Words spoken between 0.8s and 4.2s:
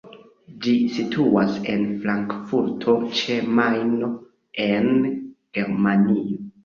situas en Frankfurto ĉe Majno,